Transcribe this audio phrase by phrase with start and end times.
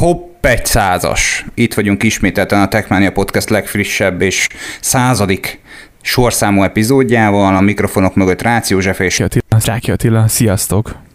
[0.00, 1.44] Hopp egy százas.
[1.54, 4.48] Itt vagyunk ismételten a Techmania Podcast legfrissebb és
[4.80, 5.60] századik
[6.02, 9.22] sorszámú epizódjával, a mikrofonok mögött Rácz József és
[9.64, 11.09] Ráki Attila, sziasztok!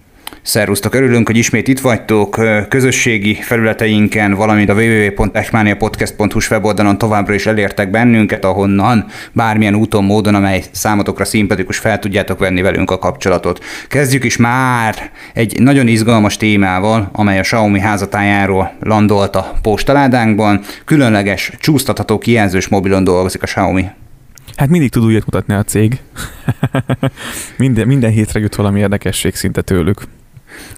[0.45, 7.89] Szervusztok, örülünk, hogy ismét itt vagytok közösségi felületeinken, valamint a www.techmaniapodcast.hu weboldalon továbbra is elértek
[7.89, 13.63] bennünket, ahonnan bármilyen úton, módon, amely számotokra szimpatikus, fel tudjátok venni velünk a kapcsolatot.
[13.87, 20.61] Kezdjük is már egy nagyon izgalmas témával, amely a Xiaomi házatájáról landolt a postaládánkban.
[20.83, 23.85] Különleges, csúsztatható kijelzős mobilon dolgozik a Xiaomi.
[24.55, 25.99] Hát mindig tud újat mutatni a cég.
[27.57, 30.01] minden, minden hétre jut valami érdekesség szinte tőlük.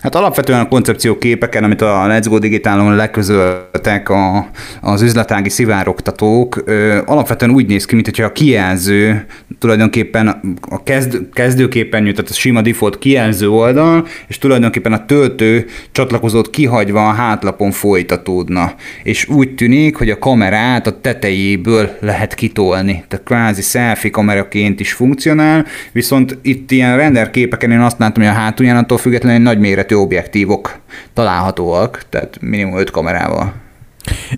[0.02, 4.50] Hát alapvetően a koncepció képeken, amit a Let's Go Digitálon leközöltek a,
[4.82, 9.26] az üzletági szivároktatók, ö, alapvetően úgy néz ki, mintha a kijelző
[9.60, 10.28] tulajdonképpen
[10.70, 17.10] a kezd, kezdőképernyő, tehát a sima default kijelző oldal, és tulajdonképpen a töltő csatlakozót kihagyva
[17.10, 18.74] a hátlapon folytatódna.
[19.04, 23.04] És úgy tűnik, hogy a kamerát a tetejéből lehet kitolni.
[23.08, 28.34] Tehát kvázi selfie kameraként is funkcionál, viszont itt ilyen render képeken én azt látom, hogy
[28.34, 30.80] a hátulján attól függetlenül egy nagy méretű objektívok
[31.14, 33.54] találhatóak, tehát minimum 5 kamerával.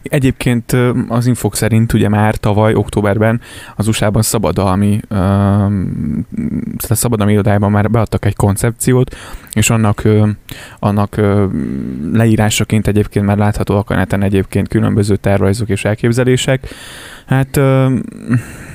[0.04, 0.76] Egyébként
[1.08, 3.42] az infok szerint ugye már tavaly októberben
[3.76, 5.72] az USA-ban szabadalmi, uh,
[6.88, 9.16] szabadalmi irodájában már beadtak egy koncepciót,
[9.54, 10.04] és annak,
[10.80, 11.22] annak
[12.14, 16.68] leírásaként egyébként már láthatóak a neten egyébként különböző tervrajzok és elképzelések.
[17.30, 17.60] Hát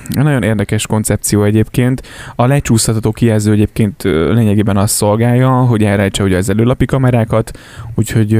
[0.09, 2.03] nagyon érdekes koncepció egyébként.
[2.35, 7.59] A lecsúszható kijelző egyébként lényegében azt szolgálja, hogy elrejtse ugye az előlapi kamerákat,
[7.95, 8.35] úgyhogy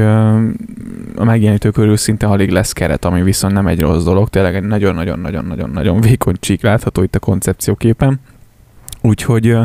[1.15, 4.29] a megjelenítő körül szinte alig lesz keret, ami viszont nem egy rossz dolog.
[4.29, 8.19] Tényleg egy nagyon-nagyon-nagyon-nagyon-nagyon vékony csík látható itt a koncepcióképen.
[9.05, 9.57] Úgyhogy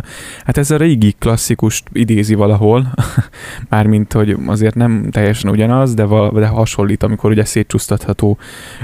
[0.45, 2.87] hát ez a régi klasszikus idézi valahol,
[3.69, 8.39] mármint, hogy azért nem teljesen ugyanaz, de, val- de hasonlít, amikor ugye szétcsúsztatható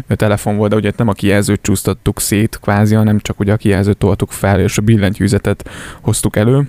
[0.08, 3.96] telefon volt, de ugye nem a kijelzőt csúsztattuk szét kvázi, hanem csak ugye a kijelzőt
[3.96, 6.68] toltuk fel, és a billentyűzetet hoztuk elő.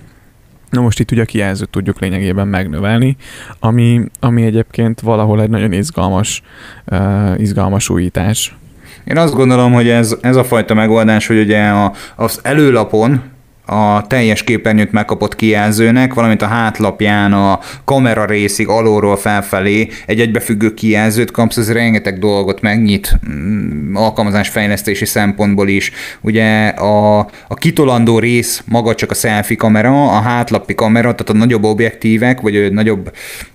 [0.70, 3.16] Na most itt ugye a kijelzőt tudjuk lényegében megnövelni,
[3.58, 6.42] ami, ami egyébként valahol egy nagyon izgalmas,
[6.86, 8.56] uh, izgalmas újítás.
[9.04, 13.22] Én azt gondolom, hogy ez, ez a fajta megoldás, hogy ugye a, az előlapon
[13.70, 20.74] a teljes képernyőt megkapott kijelzőnek, valamint a hátlapján a kamera részig alulról felfelé egy egybefüggő
[20.74, 25.92] kijelzőt kapsz, ez rengeteg dolgot megnyit mm, alkalmazásfejlesztési szempontból is.
[26.20, 27.18] Ugye a,
[27.48, 32.40] a kitolandó rész maga csak a selfie kamera, a hátlapi kamera, tehát a nagyobb objektívek,
[32.40, 33.10] vagy nagyobb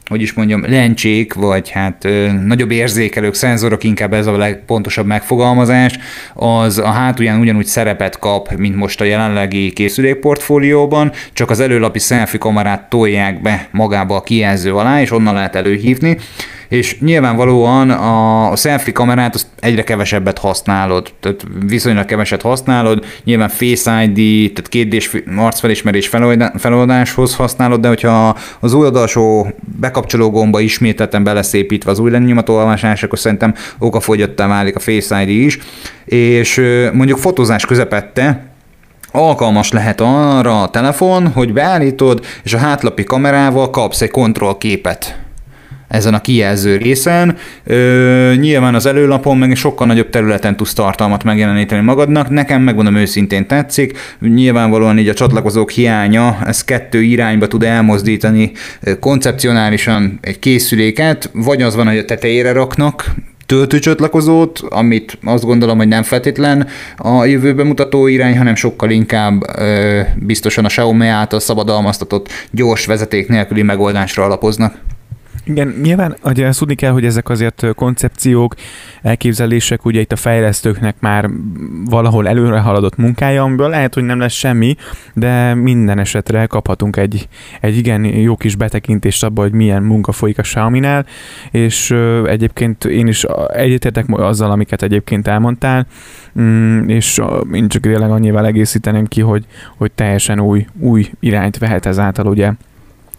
[0.09, 5.99] hogy is mondjam, lencsék, vagy hát ö, nagyobb érzékelők, szenzorok, inkább ez a legpontosabb megfogalmazás,
[6.33, 12.39] az a hátulján ugyanúgy szerepet kap, mint most a jelenlegi készülékportfólióban, csak az előlapi selfie
[12.39, 16.17] kamerát tolják be magába a kijelző alá, és onnan lehet előhívni
[16.67, 24.03] és nyilvánvalóan a, selfie kamerát azt egyre kevesebbet használod, tehát viszonylag keveset használod, nyilván Face
[24.03, 26.09] ID, tehát kétdés arcfelismerés
[26.57, 29.47] feloldáshoz használod, de hogyha az új oldalsó
[29.79, 35.59] bekapcsoló gomba ismételten beleszépítve az új lenyomatolvasás, akkor szerintem okafogyottá válik a Face ID is,
[36.05, 36.61] és
[36.93, 38.51] mondjuk fotózás közepette,
[39.11, 45.17] alkalmas lehet arra a telefon, hogy beállítod, és a hátlapi kamerával kapsz egy kontrollképet
[45.93, 47.37] ezen a kijelző részen.
[47.63, 52.29] Ö, nyilván az előlapon meg sokkal nagyobb területen tudsz tartalmat megjeleníteni magadnak.
[52.29, 53.97] Nekem megmondom őszintén tetszik.
[54.19, 58.51] Nyilvánvalóan így a csatlakozók hiánya, ez kettő irányba tud elmozdítani
[58.99, 63.13] koncepcionálisan egy készüléket, vagy az van, hogy a tetejére raknak,
[63.45, 66.67] töltőcsatlakozót, amit azt gondolom, hogy nem feltétlen
[66.97, 73.27] a jövőbe mutató irány, hanem sokkal inkább ö, biztosan a Xiaomi által szabadalmaztatott gyors vezeték
[73.27, 74.75] nélküli megoldásra alapoznak.
[75.45, 78.55] Igen, nyilván ugye ezt tudni kell, hogy ezek azért koncepciók,
[79.01, 81.29] elképzelések, ugye itt a fejlesztőknek már
[81.85, 84.75] valahol előre haladott munkája, amiből lehet, hogy nem lesz semmi,
[85.13, 87.27] de minden esetre kaphatunk egy,
[87.61, 91.05] egy igen jó kis betekintést abba, hogy milyen munka folyik a Xiaomi-nál,
[91.51, 93.23] és egyébként én is
[93.53, 95.87] egyetértek azzal, amiket egyébként elmondtál,
[96.39, 97.21] mm, és
[97.53, 99.45] én csak tényleg annyival egészíteném ki, hogy,
[99.77, 102.51] hogy teljesen új, új irányt vehet ezáltal ugye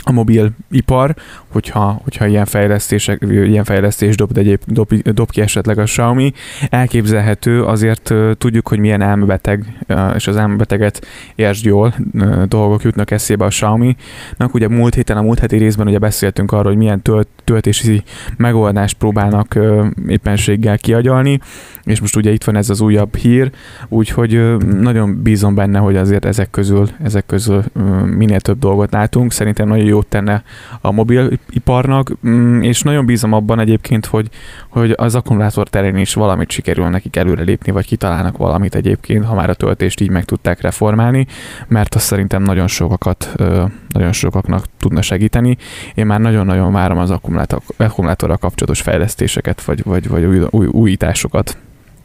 [0.05, 1.15] a mobilipar,
[1.49, 6.33] hogyha, hogyha ilyen, fejlesztések, ilyen fejlesztés dob, egyéb, dob, dob ki esetleg a Xiaomi.
[6.71, 9.85] Elképzelhető, azért tudjuk, hogy milyen elmebeteg,
[10.15, 11.95] és az elmebeteget értsd jól,
[12.49, 14.55] dolgok jutnak eszébe a Xiaomi-nak.
[14.55, 18.03] Ugye múlt héten, a múlt heti részben ugye beszéltünk arról, hogy milyen tölt, töltési
[18.37, 19.59] megoldást próbálnak
[20.07, 21.41] éppenséggel kiagyalni,
[21.85, 23.51] és most ugye itt van ez az újabb hír,
[23.89, 27.65] úgyhogy nagyon bízom benne, hogy azért ezek közül, ezek közül
[28.17, 29.33] minél több dolgot látunk.
[29.33, 30.43] Szerintem nagyon jó jót tenne
[30.81, 34.29] a mobiliparnak, mm, és nagyon bízom abban egyébként, hogy,
[34.69, 39.51] hogy az akkumulátor terén is valamit sikerül nekik előrelépni, vagy kitalálnak valamit egyébként, ha már
[39.51, 41.27] a töltést így meg tudták reformálni,
[41.69, 43.35] mert azt szerintem nagyon sokakat,
[43.89, 45.57] nagyon sokaknak tudna segíteni.
[45.95, 51.57] Én már nagyon-nagyon várom az akkumulátor, akkumulátorral kapcsolatos fejlesztéseket, vagy, vagy, vagy új, új, újításokat.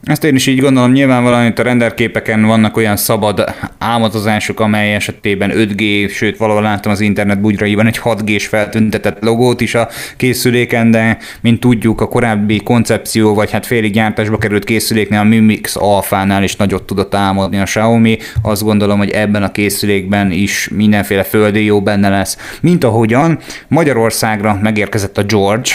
[0.04, 3.44] Ezt én is így gondolom, nyilvánvalóan itt a renderképeken vannak olyan szabad
[3.78, 9.74] álmodozások, amely esetében 5G, sőt valahol láttam az internet bugyraiban egy 6G-s feltüntetett logót is
[9.74, 15.24] a készüléken, de mint tudjuk a korábbi koncepció, vagy hát félig gyártásba került készüléknél, a
[15.24, 18.18] Mi Mix Alpha-nál is nagyot tudott álmodni a Xiaomi.
[18.42, 22.36] Azt gondolom, hogy ebben a készülékben is mindenféle földi jó benne lesz.
[22.60, 23.38] Mint ahogyan
[23.68, 25.70] Magyarországra megérkezett a George,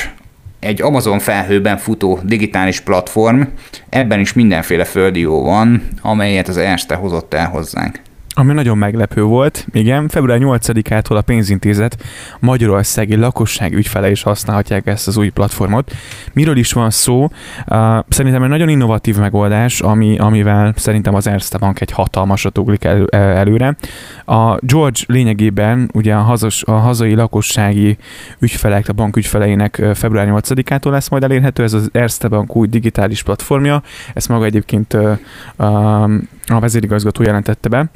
[0.66, 3.42] egy Amazon felhőben futó digitális platform,
[3.90, 8.00] ebben is mindenféle földi jó van, amelyet az Erste hozott el hozzánk.
[8.38, 12.04] Ami nagyon meglepő volt, igen, február 8-ától a pénzintézet
[12.40, 15.92] magyarországi lakosság ügyfele is használhatják ezt az új platformot.
[16.34, 17.24] Miről is van szó?
[17.24, 17.30] Uh,
[18.10, 23.08] szerintem egy nagyon innovatív megoldás, ami, amivel szerintem az Erste Bank egy hatalmasat ugrik el,
[23.10, 23.76] előre.
[24.26, 27.98] A George lényegében ugye a, hazas, a hazai lakossági
[28.40, 33.24] ügyfelek, a bank ügyfeleinek február 8-ától lesz majd elérhető, ez az Erste Bank új digitális
[33.24, 33.84] platformja,
[34.14, 36.12] ezt maga egyébként uh,
[36.48, 37.90] a vezérigazgató jelentette be.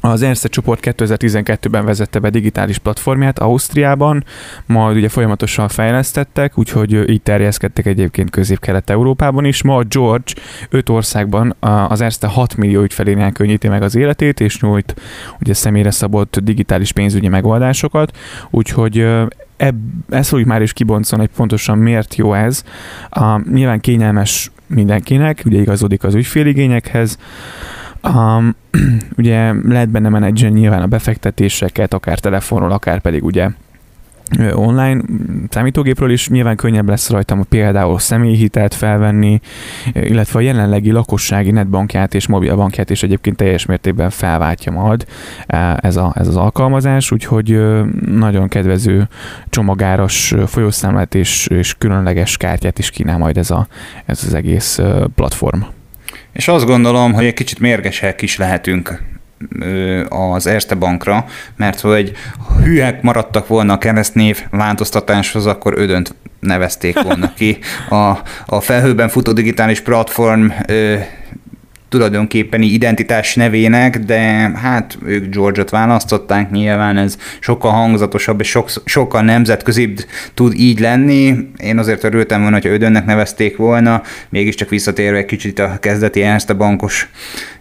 [0.00, 4.24] Az Erste csoport 2012-ben vezette be digitális platformját Ausztriában,
[4.66, 9.62] majd ugye folyamatosan fejlesztettek, úgyhogy így terjeszkedtek egyébként Közép-Kelet-Európában is.
[9.62, 10.32] Ma a George
[10.70, 11.56] öt országban
[11.88, 14.94] az Erste 6 millió ügyfelénél könnyíti meg az életét, és nyújt
[15.40, 18.16] ugye személyre szabott digitális pénzügyi megoldásokat,
[18.50, 19.06] úgyhogy
[19.56, 19.76] ebb,
[20.08, 22.64] ezt fogjuk már is kibontani, hogy pontosan miért jó ez.
[23.16, 27.18] Uh, nyilván kényelmes mindenkinek, ugye igazodik az ügyféligényekhez,
[28.02, 28.56] Um,
[29.16, 33.48] ugye lehet benne menedzselni nyilván a befektetéseket, akár telefonról, akár pedig ugye
[34.52, 35.00] online
[35.48, 39.40] számítógépről is nyilván könnyebb lesz rajtam például személyhitelt felvenni,
[39.92, 45.06] illetve a jelenlegi lakossági netbankját és mobilbankját is egyébként teljes mértékben felváltja majd
[45.76, 47.60] ez, a, ez az alkalmazás, úgyhogy
[48.06, 49.08] nagyon kedvező
[49.48, 53.66] csomagáros folyószámlát és, és különleges kártyát is kínál majd ez, a,
[54.04, 54.80] ez az egész
[55.14, 55.60] platform.
[56.32, 59.02] És azt gondolom, hogy egy kicsit mérgesek is lehetünk
[60.08, 61.24] az Erste Bankra,
[61.56, 62.12] mert hogy
[62.62, 67.58] hűek maradtak volna a keresztnév változtatáshoz, akkor ödönt nevezték volna ki.
[67.90, 70.46] A, a felhőben futó digitális platform
[71.88, 74.20] tulajdonképpeni identitás nevének, de
[74.54, 79.98] hát ők George-ot választották, nyilván ez sokkal hangzatosabb és sok, sokkal nemzetközibb
[80.34, 81.34] tud így lenni.
[81.56, 86.52] Én azért örültem volna, hogyha Ödönnek nevezték volna, mégiscsak visszatérve egy kicsit a kezdeti Erste
[86.52, 87.08] bankos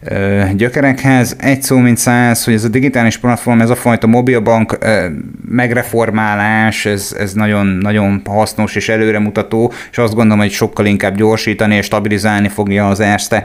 [0.02, 1.36] ö, gyökerekhez.
[1.40, 5.06] Egy szó, mint száz, hogy ez a digitális platform, ez a fajta mobilbank ö,
[5.50, 11.76] megreformálás, ez, ez nagyon, nagyon hasznos és előremutató, és azt gondolom, hogy sokkal inkább gyorsítani
[11.76, 13.44] és stabilizálni fogja az Erste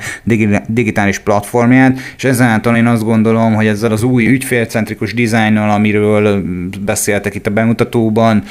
[0.72, 6.42] digitális platformját, és ezáltal én azt gondolom, hogy ezzel az új ügyfélcentrikus dizájnnal, amiről
[6.80, 8.42] beszéltek itt a bemutatóban,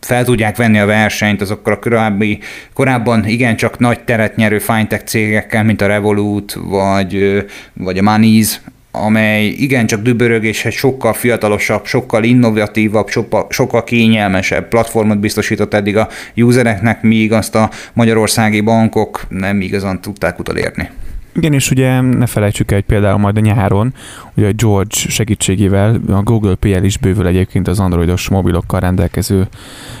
[0.00, 2.38] fel tudják venni a versenyt azokkal a korábbi,
[2.74, 8.56] korábban igencsak nagy teret nyerő fintech cégekkel, mint a Revolut, vagy, vagy a Money's,
[9.04, 15.96] amely igencsak dübörög, és egy sokkal fiatalosabb, sokkal innovatívabb, sokkal, sokkal kényelmesebb platformot biztosított eddig
[15.96, 20.90] a usereknek, míg azt a magyarországi bankok nem igazán tudták utolérni.
[21.36, 23.94] Igen, és ugye ne felejtsük el, hogy például majd a nyáron,
[24.34, 29.48] ugye a George segítségével a Google PL is bővül egyébként az androidos mobilokkal rendelkező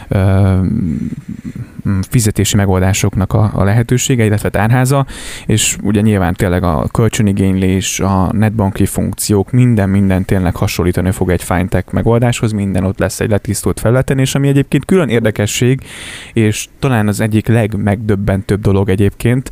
[0.08, 0.58] ö,
[2.08, 5.06] fizetési megoldásoknak a, a lehetősége, illetve tárháza,
[5.46, 11.42] és ugye nyilván tényleg a kölcsönigénylés, a netbanki funkciók, minden, minden tényleg hasonlítani fog egy
[11.42, 15.80] fintech megoldáshoz, minden ott lesz egy letisztult felületen, és ami egyébként külön érdekesség,
[16.32, 19.50] és talán az egyik legmegdöbbentőbb dolog egyébként,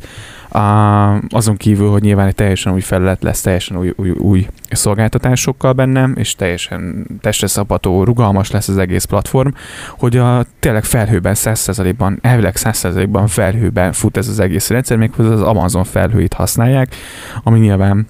[1.29, 6.13] azon kívül, hogy nyilván egy teljesen új felület lesz, teljesen új, új, új szolgáltatásokkal bennem,
[6.17, 9.49] és teljesen testre szabható, rugalmas lesz az egész platform,
[9.89, 15.41] hogy a tényleg felhőben 100%-ban, elvileg 100%-ban felhőben fut ez az egész rendszer, méghozzá az
[15.41, 16.95] Amazon felhőit használják,
[17.43, 18.07] ami nyilván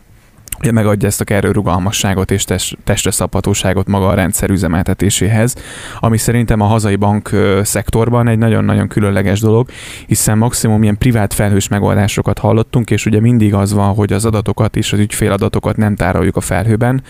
[0.60, 5.56] ugye megadja ezt a kerő rugalmasságot és test, testre szabhatóságot maga a rendszer üzemeltetéséhez,
[6.00, 7.30] ami szerintem a hazai bank
[7.64, 9.70] szektorban egy nagyon-nagyon különleges dolog,
[10.08, 14.76] hiszen maximum ilyen privát felhős megoldásokat hallottunk, és ugye mindig az van, hogy az adatokat
[14.76, 17.04] és az ügyféladatokat nem tároljuk a felhőben,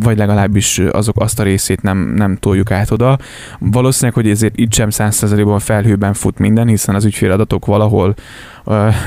[0.00, 3.18] vagy legalábbis azok azt a részét nem, nem toljuk át oda.
[3.58, 8.14] Valószínűleg, hogy ezért itt sem 100%-ban felhőben fut minden, hiszen az ügyféladatok valahol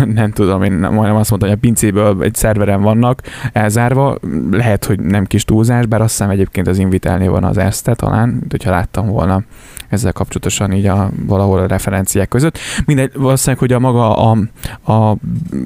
[0.06, 3.22] nem tudom, én majdnem azt mondtam, hogy a pincéből egy szerveren van, vannak
[3.54, 4.18] elzárva.
[4.52, 8.44] Lehet, hogy nem kis túlzás, bár azt hiszem egyébként az Invitelnél van az Erste talán,
[8.50, 9.44] hogyha láttam volna
[9.90, 12.58] ezzel kapcsolatosan így a, valahol a referenciák között.
[12.86, 14.38] Mindegy, valószínűleg, hogy a maga a,
[14.82, 15.18] a,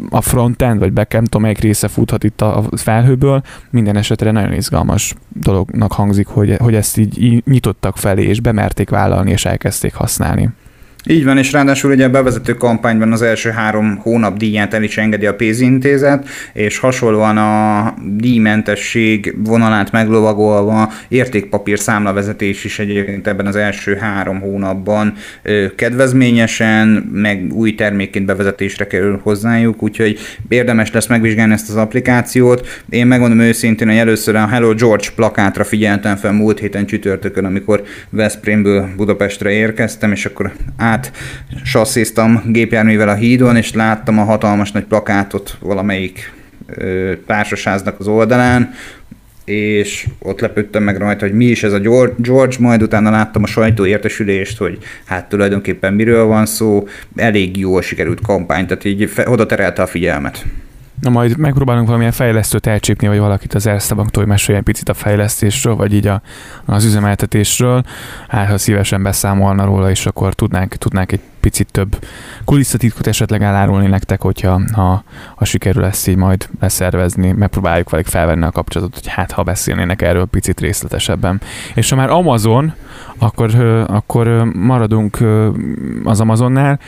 [0.09, 5.15] a frontend vagy backend tudom, melyik része futhat itt a felhőből, minden esetre nagyon izgalmas
[5.27, 10.49] dolognak hangzik, hogy, hogy ezt így nyitottak felé, és bemerték vállalni, és elkezdték használni.
[11.05, 14.97] Így van, és ráadásul ugye a bevezető kampányban az első három hónap díját el is
[14.97, 23.55] engedi a pénzintézet, és hasonlóan a díjmentesség vonalát meglovagolva értékpapír számlavezetés is egyébként ebben az
[23.55, 25.13] első három hónapban
[25.75, 32.67] kedvezményesen, meg új termékként bevezetésre kerül hozzájuk, úgyhogy érdemes lesz megvizsgálni ezt az applikációt.
[32.89, 37.83] Én megmondom őszintén, hogy először a Hello George plakátra figyeltem fel múlt héten csütörtökön, amikor
[38.09, 40.51] Veszprémből Budapestre érkeztem, és akkor
[40.91, 41.11] át
[41.63, 46.33] sassziztam gépjárművel a hídon, és láttam a hatalmas nagy plakátot valamelyik
[46.67, 48.73] ö, társasháznak az oldalán,
[49.45, 51.79] és ott lepődtem meg rajta, hogy mi is ez a
[52.17, 57.81] George, majd utána láttam a sajtó értesülést, hogy hát tulajdonképpen miről van szó, elég jól
[57.81, 60.45] sikerült kampány, tehát így oda terelte a figyelmet.
[61.01, 64.93] Na majd megpróbálunk valamilyen fejlesztőt elcsípni, vagy valakit az Erste Banktól, hogy meséljen picit a
[64.93, 66.21] fejlesztésről, vagy így a,
[66.65, 67.83] az üzemeltetésről.
[68.27, 72.05] Hát, ha szívesen beszámolna róla, és akkor tudnánk, tudnánk egy picit több
[72.45, 75.03] kulisszatitkot esetleg elárulni nektek, hogyha ha,
[75.35, 80.01] ha sikerül ezt így majd beszervezni, megpróbáljuk velük felvenni a kapcsolatot, hogy hát ha beszélnének
[80.01, 81.41] erről picit részletesebben.
[81.73, 82.73] És ha már Amazon,
[83.17, 83.55] akkor,
[83.87, 85.17] akkor maradunk
[86.03, 86.79] az Amazonnál.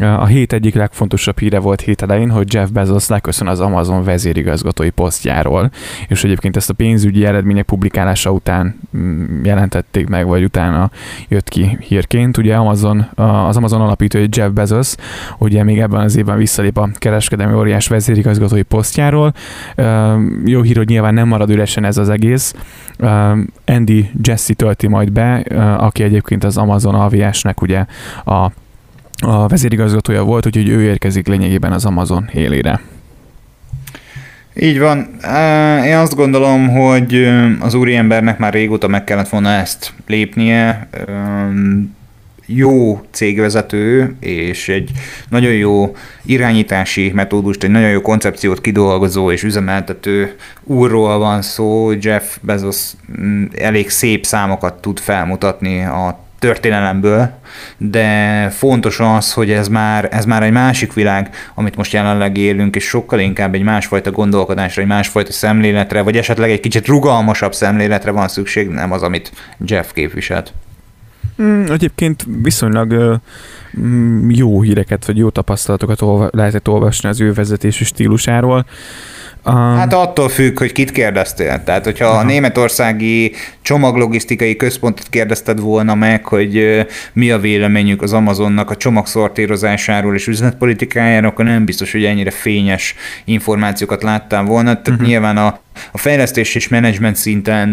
[0.00, 4.90] A hét egyik legfontosabb híre volt hét elején, hogy Jeff Bezos leköszön az Amazon vezérigazgatói
[4.90, 5.70] posztjáról,
[6.08, 10.90] és egyébként ezt a pénzügyi eredmények publikálása után mm, jelentették meg, vagy utána
[11.28, 12.36] jött ki hírként.
[12.36, 13.06] Ugye Amazon,
[13.46, 14.94] az Amazon alapítója Jeff Bezos,
[15.38, 19.32] ugye még ebben az évben visszalép a kereskedelmi óriás vezérigazgatói posztjáról.
[20.44, 22.54] Jó hír, hogy nyilván nem marad üresen ez az egész.
[23.66, 25.34] Andy Jesse tölti majd be,
[25.78, 27.84] aki egyébként az Amazon AVS-nek ugye
[28.24, 28.50] a,
[29.26, 32.80] a vezérigazgatója volt, úgyhogy ő érkezik lényegében az Amazon élére.
[34.54, 35.08] Így van.
[35.84, 37.28] Én azt gondolom, hogy
[37.60, 40.88] az úriembernek már régóta meg kellett volna ezt lépnie.
[42.46, 44.90] Jó cégvezető, és egy
[45.28, 51.90] nagyon jó irányítási metódust, egy nagyon jó koncepciót kidolgozó és üzemeltető úrról van szó.
[52.00, 52.90] Jeff Bezos
[53.20, 57.30] mm, elég szép számokat tud felmutatni a történelemből,
[57.76, 62.76] de fontos az, hogy ez már, ez már egy másik világ, amit most jelenleg élünk,
[62.76, 68.10] és sokkal inkább egy másfajta gondolkodásra, egy másfajta szemléletre, vagy esetleg egy kicsit rugalmasabb szemléletre
[68.10, 70.52] van szükség, nem az, amit Jeff képviselt.
[71.42, 73.20] Mm, egyébként viszonylag
[73.80, 78.66] mm, jó híreket, vagy jó tapasztalatokat olva, lehetett olvasni az ő vezetési stílusáról.
[79.44, 81.64] Um, hát attól függ, hogy kit kérdeztél.
[81.64, 82.18] Tehát, hogyha aha.
[82.18, 83.32] a németországi
[83.62, 91.30] csomaglogisztikai központot kérdezted volna meg, hogy mi a véleményük az Amazonnak a csomagszortírozásáról és üzletpolitikájáról,
[91.30, 92.94] akkor nem biztos, hogy ennyire fényes
[93.24, 94.70] információkat láttál volna.
[94.70, 95.06] Tehát uh-huh.
[95.06, 95.60] nyilván a
[95.92, 97.68] a fejlesztés és menedzsment szinten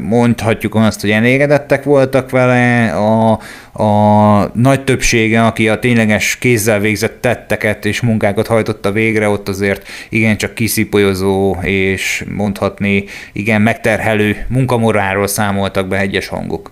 [0.00, 3.38] mondhatjuk azt, hogy elégedettek voltak vele, a,
[3.82, 9.88] a nagy többsége, aki a tényleges kézzel végzett tetteket és munkákat hajtotta végre, ott azért
[10.08, 16.70] igencsak kiszipolyozó és mondhatni igen megterhelő munkamoráról számoltak be egyes hangok.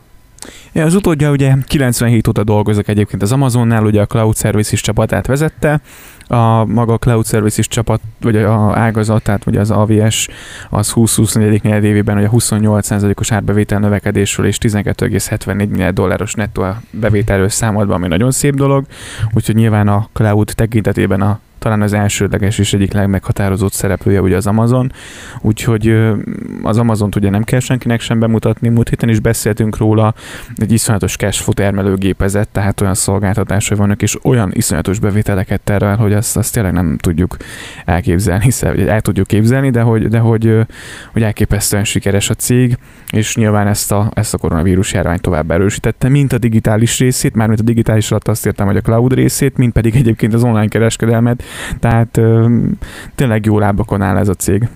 [0.75, 5.81] Az utódja ugye 97 óta dolgozik egyébként az Amazonnál, ugye a Cloud Services csapatát vezette,
[6.29, 10.29] a maga a Cloud Services csapat, vagy a ágazatát, vagy az AVS,
[10.71, 11.63] az 20-24.
[11.63, 18.09] negyed évében ugye 28%-os árbevétel növekedésről és 12,74 milliárd dolláros nettó bevételről számolt be, ami
[18.09, 18.85] nagyon szép dolog,
[19.33, 24.47] úgyhogy nyilván a Cloud tekintetében a talán az elsődleges és egyik legmeghatározott szereplője ugye az
[24.47, 24.93] Amazon,
[25.41, 25.97] úgyhogy
[26.63, 30.15] az Amazon ugye nem kell senkinek sem bemutatni, múlt héten is beszéltünk róla,
[30.57, 36.13] egy iszonyatos cashflow termelő gépezet, tehát olyan szolgáltatásai vannak, és olyan iszonyatos bevételeket tervel, hogy
[36.13, 37.37] azt, azt tényleg nem tudjuk
[37.85, 40.57] elképzelni, hiszen el tudjuk képzelni, de hogy, de hogy,
[41.13, 42.79] hogy elképesztően sikeres a cég,
[43.13, 47.61] és nyilván ezt a, ezt a koronavírus járvány tovább erősítette, mint a digitális részét, mármint
[47.61, 51.43] a digitális alatt azt értem, hogy a cloud részét, mint pedig egyébként az online kereskedelmet,
[51.81, 52.21] tehát
[53.15, 54.69] tényleg jó lábakon áll ez a cég.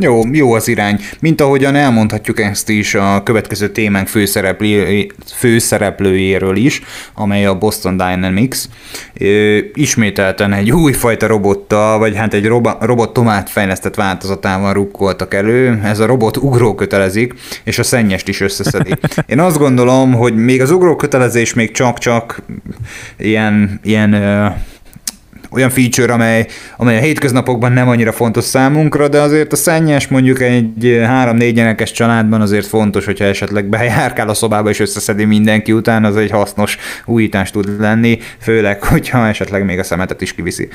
[0.00, 1.00] Jó, jó az irány.
[1.20, 6.82] Mint ahogyan elmondhatjuk ezt is a következő témánk főszereplő, főszereplőjéről is,
[7.14, 8.58] amely a Boston Dynamics.
[9.74, 12.46] Ismételten egy újfajta robottal, vagy hát egy
[12.80, 15.80] robot tomát fejlesztett változatával rukkoltak elő.
[15.84, 17.34] Ez a robot ugró kötelezik,
[17.64, 18.94] és a szennyest is összeszedi.
[19.26, 22.42] Én azt gondolom, hogy még az ugró kötelezés még csak-csak
[23.18, 24.14] ilyen, ilyen
[25.52, 30.40] olyan feature, amely, amely a hétköznapokban nem annyira fontos számunkra, de azért a szennyes mondjuk
[30.40, 36.04] egy három-négy gyerekes családban azért fontos, hogyha esetleg bejárkál a szobába és összeszedi mindenki után,
[36.04, 40.68] az egy hasznos újítás tud lenni, főleg, hogyha esetleg még a szemetet is kiviszi.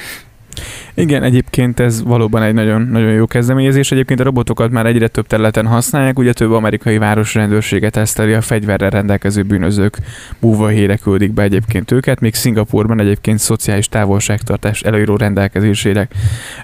[0.93, 3.91] Igen, egyébként ez valóban egy nagyon, nagyon jó kezdeményezés.
[3.91, 8.89] Egyébként a robotokat már egyre több területen használják, ugye több amerikai városrendőrséget teszteli a fegyverrel
[8.89, 9.97] rendelkező bűnözők.
[10.39, 16.13] Búvahére küldik be egyébként őket, még Szingapurban egyébként szociális távolságtartás előíró rendelkezések,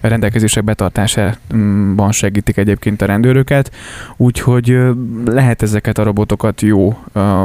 [0.02, 3.72] rendelkezések betartásában segítik egyébként a rendőröket,
[4.18, 4.78] úgyhogy
[5.26, 6.98] lehet ezeket a robotokat jó,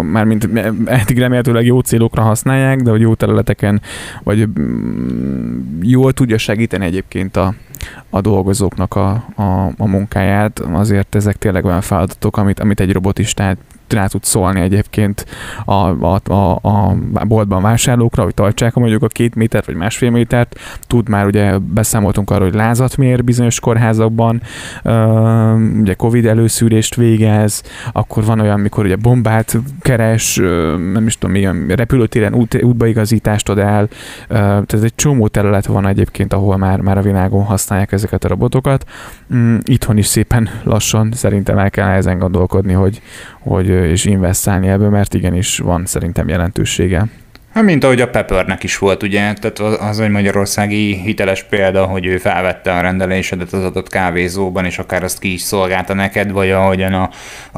[0.02, 0.48] mármint
[0.84, 3.80] eddig remélhetőleg jó célokra használják, de hogy jó területeken,
[4.22, 4.48] vagy
[5.82, 7.54] jól tudja segíteni egyébként a,
[8.10, 13.58] a dolgozóknak a, a, a munkáját, azért ezek tényleg olyan feladatok, amit, amit egy robotistát
[13.92, 15.26] rá tud szólni egyébként
[15.64, 15.72] a,
[16.04, 16.60] a, a,
[17.14, 20.58] a boltban vásárlókra, hogy tartsák mondjuk a két métert vagy másfél métert.
[20.86, 24.42] Tud már, ugye beszámoltunk arról, hogy lázat mér bizonyos kórházakban,
[25.80, 30.36] ugye Covid előszűrést végez, akkor van olyan, mikor ugye bombát keres,
[30.92, 33.88] nem is tudom, milyen repülőtéren út, útbaigazítást ad el,
[34.28, 38.84] tehát egy csomó terület van egyébként, ahol már, már a világon használják ezeket a robotokat.
[39.34, 43.02] Mm, itthon is szépen lassan szerintem el kell ezen gondolkodni, hogy,
[43.48, 47.06] hogy és investálni ebből, mert igenis van szerintem jelentősége.
[47.58, 52.06] Hát, mint ahogy a Peppernek is volt, ugye, tehát az egy magyarországi hiteles példa, hogy
[52.06, 56.50] ő felvette a rendelésedet az adott kávézóban, és akár azt ki is szolgálta neked, vagy
[56.50, 57.10] ahogyan a,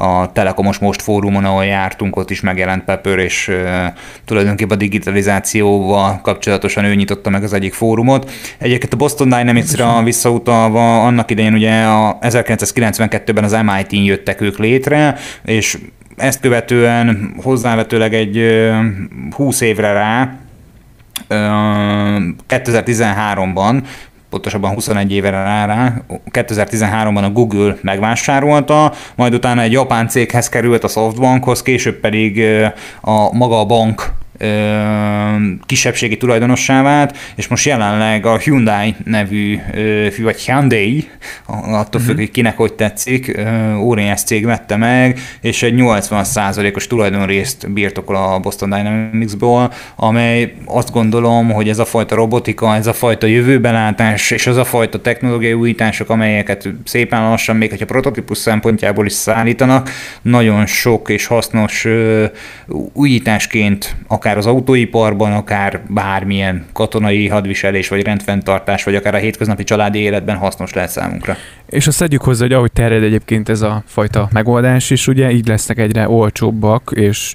[0.03, 3.85] a Telekomos Most fórumon, ahol jártunk, ott is megjelent Pepper, és uh,
[4.25, 8.31] tulajdonképpen a digitalizációval kapcsolatosan ő nyitotta meg az egyik fórumot.
[8.57, 15.17] Egyébként a Boston Dynamics-ra visszautalva, annak idején ugye a 1992-ben az MIT-n jöttek ők létre,
[15.45, 15.77] és
[16.21, 18.69] ezt követően hozzávetőleg egy
[19.31, 20.35] 20 évre rá,
[22.49, 23.81] 2013-ban,
[24.29, 25.93] pontosabban 21 évre rá, rá
[26.31, 32.43] 2013-ban a Google megvásárolta, majd utána egy japán céghez került a Softbankhoz, később pedig
[33.01, 34.13] a maga a bank
[35.65, 39.59] kisebbségi tulajdonossá vált, és most jelenleg a Hyundai nevű,
[40.21, 41.09] vagy Hyundai,
[41.47, 43.39] attól függ, hogy kinek hogy tetszik,
[43.79, 51.51] óriás cég vette meg, és egy 80%-os tulajdonrészt birtokol a Boston Dynamics-ból, amely azt gondolom,
[51.51, 56.09] hogy ez a fajta robotika, ez a fajta jövőbelátás, és az a fajta technológiai újítások,
[56.09, 59.89] amelyeket szépen lassan, még hogyha prototípus szempontjából is szállítanak,
[60.21, 61.87] nagyon sok és hasznos
[62.93, 69.63] újításként akár akár az autóiparban, akár bármilyen katonai hadviselés, vagy rendfenntartás, vagy akár a hétköznapi
[69.63, 71.35] családi életben hasznos lehet számunkra.
[71.69, 75.47] És azt szedjük hozzá, hogy ahogy terjed egyébként ez a fajta megoldás is, ugye így
[75.47, 77.33] lesznek egyre olcsóbbak, és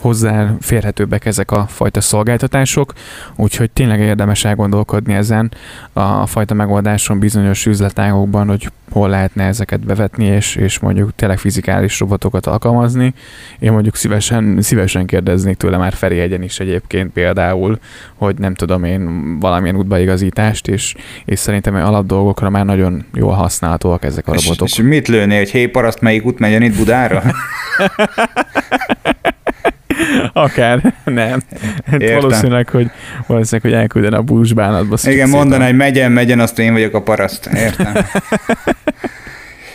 [0.00, 2.92] hozzáférhetőbbek ezek a fajta szolgáltatások,
[3.36, 5.52] úgyhogy tényleg érdemes elgondolkodni ezen
[5.92, 12.00] a fajta megoldáson bizonyos üzletágokban, hogy hol lehetne ezeket bevetni, és, és mondjuk tényleg fizikális
[12.00, 13.14] robotokat alkalmazni.
[13.58, 17.78] Én mondjuk szívesen, szívesen kérdeznék tőle már Feri egyen is egyébként például,
[18.14, 24.04] hogy nem tudom én valamilyen útbaigazítást, és, és szerintem alap dolgokra már nagyon jól használhatóak
[24.04, 24.66] ezek a robotok.
[24.66, 27.22] És, és mit lőné, hogy hé, paraszt melyik út megyen itt Budára?
[30.32, 31.40] Akár, nem.
[31.92, 32.20] Értem.
[32.20, 32.90] Valószínűleg, hogy,
[33.26, 34.96] valószínűleg, hogy elkülden a búzsbánatba.
[35.04, 37.46] Igen, mondaná, hogy megyen, megyen, azt én vagyok a paraszt.
[37.54, 37.92] Értem.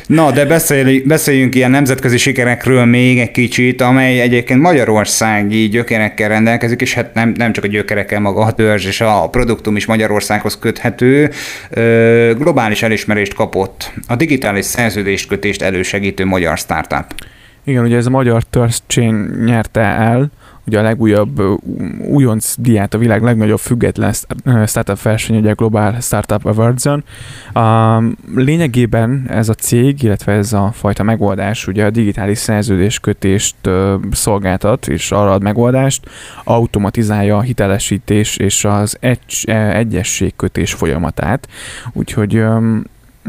[0.07, 6.81] Na, de beszéljünk, beszéljünk ilyen nemzetközi sikerekről még egy kicsit, amely egyébként magyarországi gyökerekkel rendelkezik,
[6.81, 10.57] és hát nem, nem csak a gyökerekkel, maga a törzs és a produktum is Magyarországhoz
[10.59, 11.29] köthető.
[12.37, 17.05] Globális elismerést kapott a digitális szerződéskötést elősegítő magyar startup.
[17.63, 20.31] Igen, ugye ez a magyar Thirst Chain nyerte el,
[20.67, 21.41] ugye a legújabb
[22.07, 24.13] újonc diát, a világ legnagyobb független
[24.65, 27.03] startup verseny, ugye a Global Startup Awards-on.
[28.35, 33.55] Lényegében ez a cég, illetve ez a fajta megoldás ugye a digitális szerződéskötést
[34.11, 36.09] szolgáltat, és arra ad megoldást,
[36.43, 41.47] automatizálja a hitelesítés és az egy, egyességkötés folyamatát.
[41.93, 42.43] Úgyhogy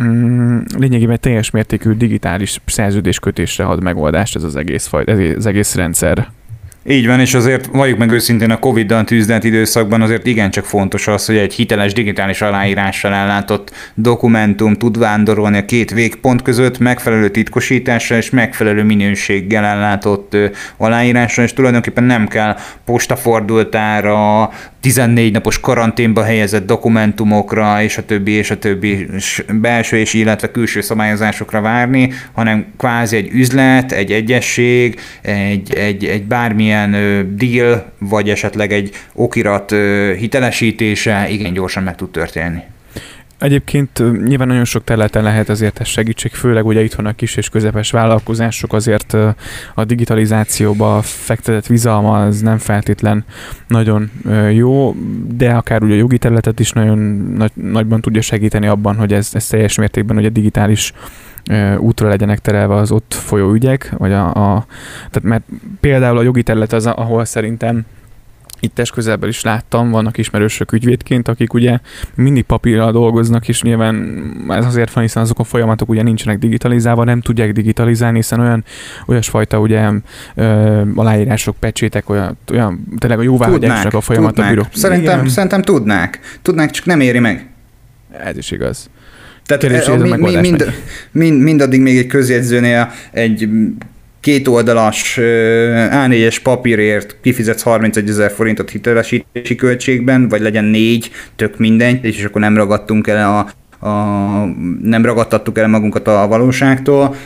[0.00, 5.74] Mm, lényegében teljes mértékű digitális szerződéskötésre ad megoldást ez az egész, faj, ez az egész
[5.74, 6.28] rendszer.
[6.86, 11.26] Így van, és azért valljuk meg őszintén a Covid-dal tűzdelt időszakban azért igencsak fontos az,
[11.26, 18.16] hogy egy hiteles digitális aláírással ellátott dokumentum tud vándorolni a két végpont között megfelelő titkosítással
[18.16, 20.36] és megfelelő minőséggel ellátott
[20.76, 28.50] aláírással, és tulajdonképpen nem kell postafordultára, 14 napos karanténba helyezett dokumentumokra, és a többi, és
[28.50, 29.06] a többi
[29.52, 36.22] belső és illetve külső szabályozásokra várni, hanem kvázi egy üzlet, egy egyesség, egy, egy, egy
[36.22, 39.70] bármilyen valamilyen deal, vagy esetleg egy okirat
[40.18, 42.60] hitelesítése igen gyorsan meg tud történni.
[43.38, 47.36] Egyébként nyilván nagyon sok területen lehet azért ez segítség, főleg ugye itt van a kis
[47.36, 49.16] és közepes vállalkozások, azért
[49.74, 53.24] a digitalizációba fektetett bizalma az nem feltétlen
[53.68, 54.10] nagyon
[54.52, 54.94] jó,
[55.36, 56.98] de akár ugye a jogi területet is nagyon
[57.36, 60.92] nagy, nagyban tudja segíteni abban, hogy ez, ez teljes mértékben ugye digitális
[61.78, 64.66] útra legyenek terelve az ott folyó ügyek, vagy a, a
[65.10, 65.44] tehát mert
[65.80, 67.84] például a jogi terület az, ahol szerintem
[68.64, 71.78] itt közelben is láttam, vannak ismerősök ügyvédként, akik ugye
[72.14, 77.04] mindig papírral dolgoznak, és nyilván ez azért van, hiszen azok a folyamatok ugye nincsenek digitalizálva,
[77.04, 78.64] nem tudják digitalizálni, hiszen olyan
[79.06, 79.90] olyasfajta ugye
[80.34, 84.50] ö, aláírások, pecsétek, olyan, olyan tényleg a jóváhagyásnak a folyamat tudnák.
[84.50, 84.66] a bíró.
[84.72, 86.20] Szerintem, szerintem tudnák.
[86.42, 87.48] Tudnák, csak nem éri meg.
[88.10, 88.90] Ez is igaz.
[89.46, 90.72] Tehát Kérdés, a, mi, mi, mind,
[91.12, 93.48] mind, mindaddig még egy közjegyzőnél egy
[94.20, 95.18] két oldalas
[95.90, 102.40] A4-es papírért kifizetsz 31 ezer forintot hitelesítési költségben, vagy legyen négy, tök mindegy, és akkor
[102.40, 103.38] nem ragadtunk el a,
[103.86, 103.90] a,
[104.82, 107.16] nem ragadtattuk el magunkat a valóságtól,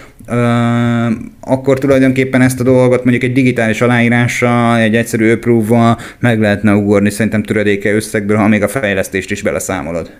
[1.40, 7.10] akkor tulajdonképpen ezt a dolgot mondjuk egy digitális aláírással, egy egyszerű approve meg lehetne ugorni
[7.10, 10.10] szerintem töredéke összegből, ha még a fejlesztést is beleszámolod.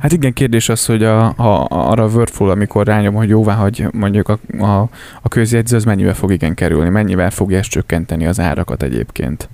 [0.00, 3.86] Hát igen, kérdés az, hogy a, a, arra a workflow, amikor rányom, hogy jóvá hagy
[3.92, 4.88] mondjuk a, a,
[5.22, 9.48] a közjegyző, az mennyivel fog igen kerülni, mennyivel fogja ezt csökkenteni az árakat egyébként.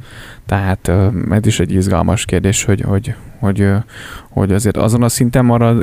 [0.46, 0.92] Tehát
[1.30, 3.68] ez is egy izgalmas kérdés, hogy, hogy, hogy,
[4.30, 5.82] hogy azért azon a szinten marad,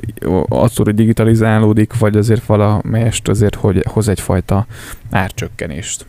[0.49, 4.65] attól, hogy digitalizálódik, vagy azért valamelyest azért hogy hoz egyfajta
[5.11, 6.05] árcsökkenést.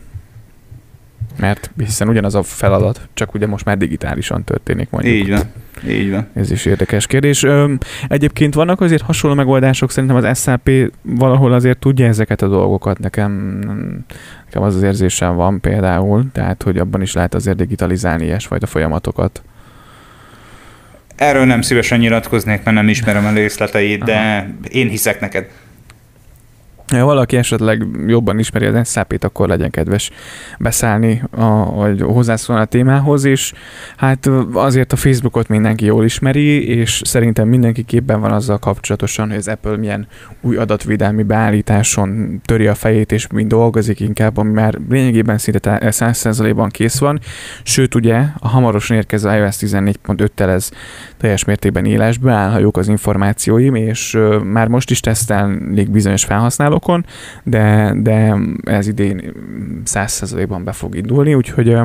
[1.39, 5.15] Mert hiszen ugyanaz a feladat, csak ugye most már digitálisan történik mondjuk.
[5.15, 5.51] Így van.
[5.87, 6.27] Így van.
[6.33, 7.45] Ez is érdekes kérdés.
[8.07, 10.69] Egyébként vannak azért hasonló megoldások, szerintem az SAP
[11.01, 12.99] valahol azért tudja ezeket a dolgokat.
[12.99, 13.31] Nekem,
[14.45, 19.43] nekem az az érzésem van például, tehát hogy abban is lehet azért digitalizálni ilyesfajta folyamatokat.
[21.15, 25.47] Erről nem szívesen nyilatkoznék, mert nem ismerem a részleteit, de én hiszek neked.
[26.99, 30.11] Ha valaki esetleg jobban ismeri az SAP-t, akkor legyen kedves
[30.59, 33.53] beszállni, a, vagy hozzászólni a témához, és
[33.97, 39.37] hát azért a Facebookot mindenki jól ismeri, és szerintem mindenki képben van azzal kapcsolatosan, hogy
[39.37, 40.07] az Apple milyen
[40.41, 46.69] új adatvédelmi beállításon töri a fejét, és mind dolgozik inkább, ami már lényegében szinte 100%-ban
[46.69, 47.19] kész van.
[47.63, 50.69] Sőt, ugye a hamarosan érkező iOS 14.5-tel ez
[51.17, 56.25] teljes mértékben élesbe áll, ha jók az információim, és már most is tesztelnék bizonyos
[56.85, 57.05] felhasználókon,
[57.43, 59.33] de, de ez idén
[59.85, 61.77] 100%-ban be fog indulni, úgyhogy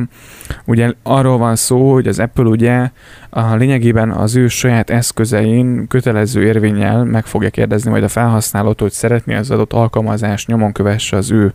[0.65, 2.91] ugye arról van szó, hogy az Apple ugye
[3.31, 8.93] a lényegében az ő saját eszközein kötelező érvényel meg fogja kérdezni majd a felhasználót, hogy
[8.93, 11.53] szeretné az adott alkalmazást nyomon kövesse az ő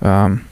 [0.00, 0.42] um,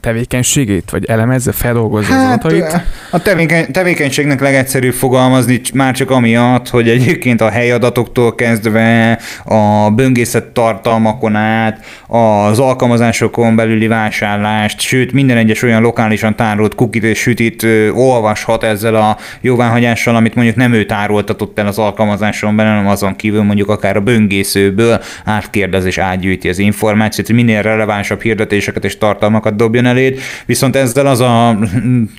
[0.00, 2.82] tevékenységét, vagy elemezze, feldolgozza hát, az adatait?
[3.10, 10.44] A tevékeny, tevékenységnek legegyszerűbb fogalmazni már csak amiatt, hogy egyébként a helyadatoktól kezdve a böngészet
[10.44, 17.66] tartalmakon át, az alkalmazásokon belüli vásárlást, sőt minden egyes olyan lokálisan tárolt kukit és sütit
[17.94, 23.16] olvashat ezzel a jóváhagyással, amit mondjuk nem ő tároltatott el az alkalmazáson belül, hanem azon
[23.16, 29.56] kívül mondjuk akár a böngészőből átkérdez és átgyűjti az információt, minél relevánsabb hirdetéseket és tartalmakat
[29.68, 31.58] dobjon eléd, viszont ezzel az a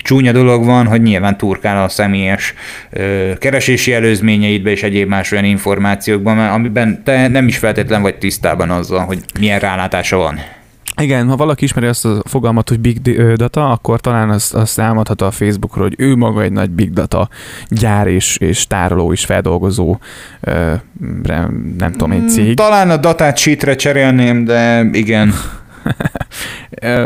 [0.02, 2.54] csúnya dolog van, hogy nyilván turkál a személyes
[3.38, 9.04] keresési előzményeidbe és egyéb más olyan információkban, amiben te nem is feltétlen vagy tisztában azzal,
[9.04, 10.40] hogy milyen rálátása van.
[11.00, 13.00] Igen, ha valaki ismeri azt a fogalmat, hogy big
[13.34, 17.28] data, akkor talán azt, azt elmondhatja a Facebookról, hogy ő maga egy nagy big data
[17.68, 19.98] gyár és, és tároló és feldolgozó,
[21.78, 22.56] nem tudom, egy cég.
[22.56, 25.32] Talán a datát sheetre cserélném, de igen.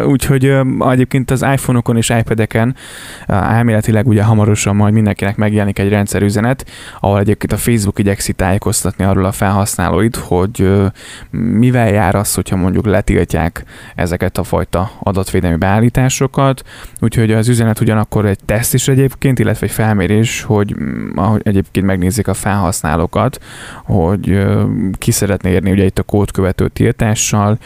[0.07, 0.57] Úgyhogy
[0.91, 2.77] egyébként az iPhone-okon és iPad-eken
[3.27, 6.67] elméletileg ugye hamarosan majd mindenkinek megjelenik egy rendszerüzenet,
[7.01, 10.71] ahol egyébként a Facebook igyekszi tájékoztatni arról a felhasználóit, hogy
[11.31, 16.63] mivel jár az, hogyha mondjuk letiltják ezeket a fajta adatvédelmi beállításokat.
[17.01, 20.75] Úgyhogy az üzenet ugyanakkor egy teszt is egyébként, illetve egy felmérés, hogy
[21.43, 23.39] egyébként megnézik a felhasználókat,
[23.85, 24.47] hogy
[24.99, 27.59] ki szeretné érni ugye itt a kódkövető tiltással,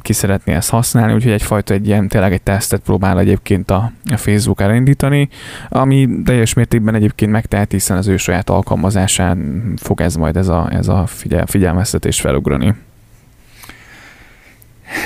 [0.00, 4.16] ki szeretné ezt használni, úgyhogy egyfajta egy ilyen, tényleg egy tesztet próbál egyébként a, a
[4.16, 5.28] Facebook elindítani,
[5.68, 10.68] ami teljes mértékben egyébként megteheti, hiszen az ő saját alkalmazásán fog ez majd ez a,
[10.72, 12.74] ez a figyel, figyelmeztetés felugrani.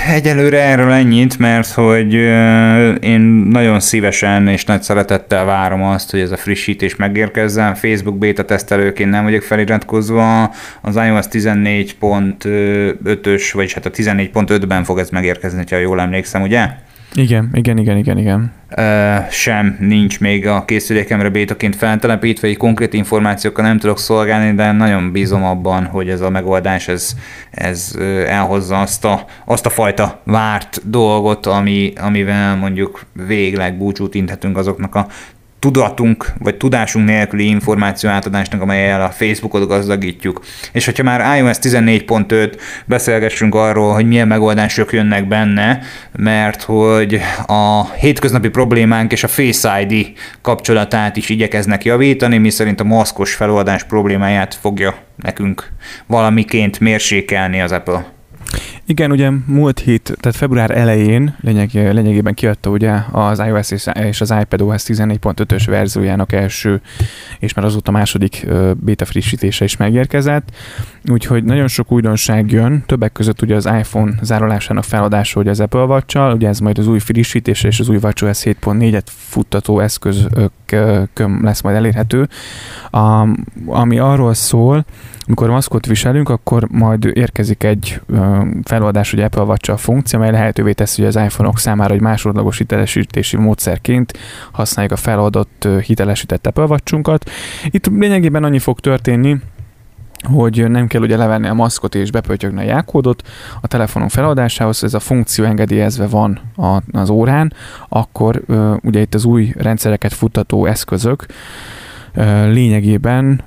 [0.07, 2.13] Egyelőre erről ennyit, mert hogy
[3.03, 3.19] én
[3.49, 7.75] nagyon szívesen és nagy szeretettel várom azt, hogy ez a frissítés megérkezzen.
[7.75, 15.09] Facebook beta tesztelőként nem vagyok feliratkozva, az iOS 14.5-ös, vagyis hát a 14.5-ben fog ez
[15.09, 16.67] megérkezni, ha jól emlékszem, ugye?
[17.17, 18.51] Igen, igen, igen, igen, igen.
[19.29, 25.11] sem nincs még a készülékemre bétaként feltelepítve, egy konkrét információkkal nem tudok szolgálni, de nagyon
[25.11, 27.15] bízom abban, hogy ez a megoldás ez,
[27.51, 27.95] ez
[28.27, 34.95] elhozza azt a, azt a fajta várt dolgot, ami, amivel mondjuk végleg búcsút inthetünk azoknak
[34.95, 35.07] a
[35.65, 40.41] tudatunk, vagy tudásunk nélküli információ átadásnak, amelyel a Facebookot gazdagítjuk.
[40.71, 42.53] És hogyha már iOS 14.5
[42.85, 45.79] beszélgessünk arról, hogy milyen megoldások jönnek benne,
[46.11, 52.79] mert hogy a hétköznapi problémánk és a Face ID kapcsolatát is igyekeznek javítani, mi szerint
[52.79, 55.71] a maszkos feloldás problémáját fogja nekünk
[56.07, 58.14] valamiként mérsékelni az Apple.
[58.87, 64.33] Igen, ugye múlt hét, tehát február elején lényeg, lényegében kiadta ugye az iOS és az
[64.41, 66.81] iPadOS 14.5-ös verziójának első,
[67.39, 70.49] és már azóta második beta frissítése is megérkezett.
[71.09, 75.83] Úgyhogy nagyon sok újdonság jön, többek között ugye az iPhone zárolásának feladása hogy az Apple
[75.83, 81.61] watch ugye ez majd az új frissítése és az új WatchOS 7.4-et futtató eszközökön lesz
[81.61, 82.27] majd elérhető,
[83.65, 84.85] ami arról szól,
[85.27, 88.01] amikor maszkot viselünk, akkor majd érkezik egy
[88.63, 92.57] feloldás, hogy Apple watch a funkció, amely lehetővé teszi, hogy az iPhone-ok számára egy másodlagos
[92.57, 94.17] hitelesítési módszerként
[94.51, 97.29] használjuk a feladott hitelesített Apple watch
[97.69, 99.37] Itt lényegében annyi fog történni,
[100.23, 103.27] hogy nem kell ugye levenni a maszkot és bepötyögni a jákódot.
[103.61, 106.39] A telefonunk feladásához, ez a funkció engedélyezve van
[106.91, 107.53] az órán,
[107.89, 108.43] akkor
[108.81, 111.25] ugye itt az új rendszereket futtató eszközök
[112.51, 113.43] lényegében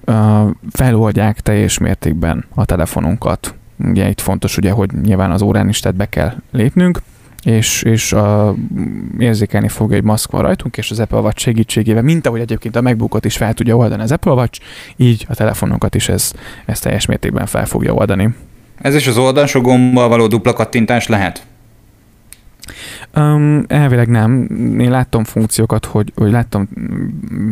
[0.72, 3.54] feloldják teljes mértékben a telefonunkat.
[3.84, 7.00] Ugye itt fontos, ugye, hogy nyilván az órán is tehát be kell lépnünk,
[7.42, 8.54] és, és a,
[9.18, 12.82] érzékelni fogja, hogy maszk van rajtunk, és az Apple Watch segítségével, mint ahogy egyébként a
[12.82, 14.60] MacBookot is fel tudja oldani az Apple Watch,
[14.96, 16.32] így a telefonokat is ez,
[16.66, 18.34] ez teljes mértékben fel fogja oldani.
[18.80, 21.46] Ez is az oldalsó gombbal való dupla kattintás lehet?
[23.16, 24.46] Um, elvileg nem.
[24.78, 26.68] Én láttam funkciókat, hogy, hogy láttam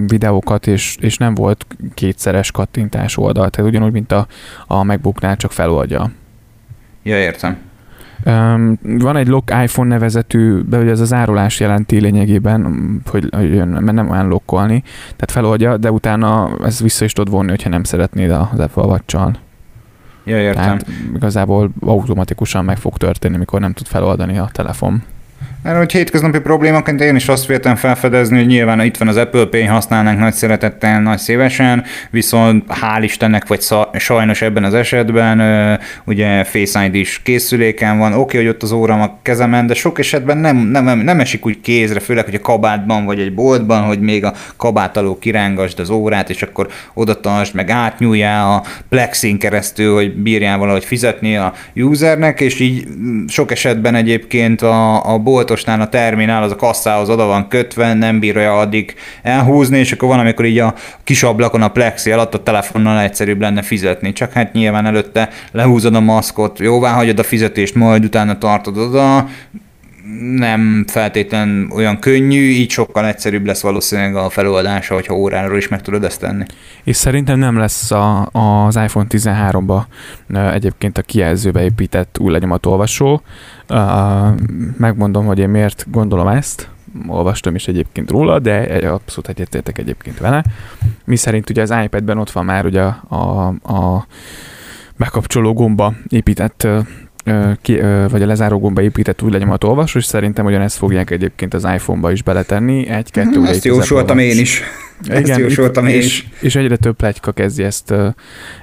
[0.07, 4.27] videókat, és, és nem volt kétszeres kattintás oldal, tehát ugyanúgy, mint a,
[4.67, 6.11] a MacBooknál, csak feloldja.
[7.03, 7.57] Ja, értem.
[8.25, 13.57] Um, van egy Lock iPhone nevezetű, de ugye ez az árulás jelenti lényegében, hogy, hogy
[13.57, 18.31] mert nem unlockolni, tehát feloldja, de utána ez vissza is tudod vonni, hogyha nem szeretnéd
[18.31, 19.17] az Apple watch
[20.27, 20.63] Ja, értem.
[20.63, 25.03] Tehát igazából automatikusan meg fog történni, mikor nem tud feloldani a telefon.
[25.63, 29.45] Mert hogy hétköznapi problémaként én is azt véltem felfedezni, hogy nyilván itt van az Apple
[29.45, 35.41] Pay, használnánk nagy szeretettel, nagy szívesen, viszont hál' Istennek, vagy sajnos ebben az esetben,
[36.05, 39.75] ugye Face ID is készüléken van, oké, okay, hogy ott az óram a kezemen, de
[39.75, 43.83] sok esetben nem, nem, nem esik úgy kézre, főleg, hogy a kabátban vagy egy boltban,
[43.83, 48.63] hogy még a kabát alól kirángasd az órát, és akkor oda tartsd, meg átnyúljál a
[48.89, 52.87] plexin keresztül, hogy bírjál valahogy fizetni a usernek, és így
[53.29, 57.95] sok esetben egyébként a, a boltos boltosnál a terminál az a kasszához oda van kötve,
[57.95, 62.35] nem bírja addig elhúzni, és akkor van, amikor így a kis ablakon a plexi alatt
[62.35, 64.13] a telefonnal egyszerűbb lenne fizetni.
[64.13, 69.29] Csak hát nyilván előtte lehúzod a maszkot, jóvá hagyod a fizetést, majd utána tartod oda,
[70.37, 75.83] nem feltétlen olyan könnyű, így sokkal egyszerűbb lesz valószínűleg a feloldása, hogyha óráról is meg
[75.83, 76.45] tudod ezt tenni.
[76.85, 79.83] És szerintem nem lesz a, az iPhone 13-ba
[80.53, 83.23] egyébként a kijelzőbe épített új lenyomatolvasó.
[84.77, 86.69] Megmondom, hogy én miért gondolom ezt,
[87.07, 90.45] olvastam is egyébként róla, de abszolút egyetértek egyébként vele.
[91.05, 94.07] Mi szerint ugye az iPad-ben ott van már ugye a, a, a
[94.97, 96.67] bekapcsoló gomba épített
[97.63, 101.65] ki, vagy a lezáró gomba épített új lenyomat olvasó, és szerintem ugyanezt fogják egyébként az
[101.65, 102.89] iPhone-ba is beletenni.
[102.89, 104.63] Egy, kettő, Ezt jósoltam én is.
[105.05, 106.05] Igen, ezt jósoltam én is.
[106.05, 107.95] És, és egyre több plegyka kezdi ezt,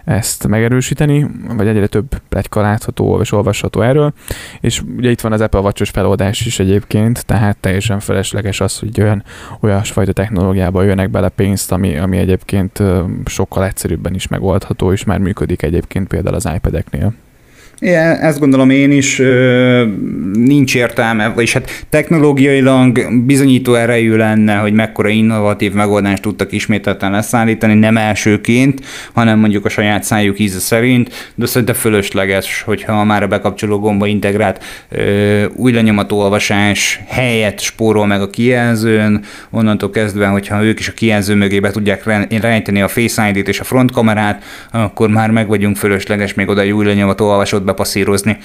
[0.06, 4.13] ezt megerősíteni, vagy egyre több plegyka látható és olvasható erről.
[4.62, 9.02] És ugye itt van az Apple watch feloldás is egyébként, tehát teljesen felesleges az, hogy
[9.02, 9.23] olyan
[9.62, 12.84] olyasfajta technológiába jönnek bele pénzt, ami, ami egyébként
[13.26, 17.13] sokkal egyszerűbben is megoldható, és már működik egyébként például az iPad-eknél.
[17.84, 19.22] Igen, ezt gondolom én is,
[20.34, 27.74] nincs értelme, vagyis hát technológiailag bizonyító erejű lenne, hogy mekkora innovatív megoldást tudtak ismételten leszállítani,
[27.74, 28.82] nem elsőként,
[29.13, 34.08] hanem mondjuk a saját szájuk íze szerint, de szerintem fölösleges, hogyha már a bekapcsoló gomba
[34.08, 34.63] integrált
[35.56, 41.60] új lenyomatolvasás helyett spórol meg a kijelzőn, onnantól kezdve, hogyha ők is a kijelző mögé
[41.60, 42.04] be tudják
[42.41, 46.72] rejteni a Face ID-t és a frontkamerát, akkor már meg vagyunk fölösleges még oda egy
[46.72, 48.38] új lenyomatolvasót bepasszírozni.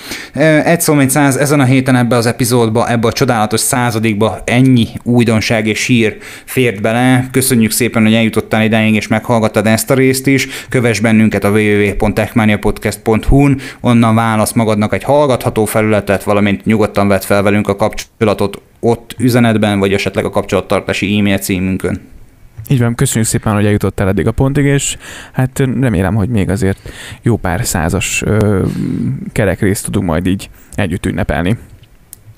[0.65, 4.89] Egy szó, mint száz, ezen a héten ebbe az epizódba, ebbe a csodálatos századikba ennyi
[5.03, 7.29] újdonság és sír fért bele.
[7.31, 10.49] Köszönjük szépen, hogy eljutottál idáig és meghallgattad ezt a részt is.
[10.69, 17.69] Kövess bennünket a www.techmaniapodcast.hu-n, onnan válasz magadnak egy hallgatható felületet, valamint nyugodtan vett fel velünk
[17.69, 22.01] a kapcsolatot ott üzenetben, vagy esetleg a kapcsolattartási e-mail címünkön.
[22.69, 24.97] Így van, köszönjük szépen, hogy eljutottál eddig a pontig, és
[25.33, 28.67] hát remélem, hogy még azért jó pár százas ö,
[29.33, 31.59] kerekrészt tudunk majd így együtt ünnepelni.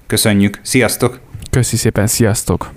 [0.07, 1.21] Köszönjük, sziasztok!
[1.51, 2.71] Köszi szépen, sziasztok!